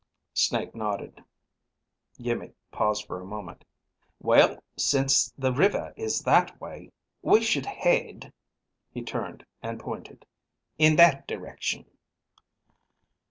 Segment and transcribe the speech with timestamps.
[0.33, 1.23] Snake nodded.
[2.19, 3.65] Iimmi paused for a moment.
[4.19, 8.33] "Well, since the river is that way, we should head,"
[8.89, 10.25] he turned and pointed,"...
[10.79, 11.85] in that direction."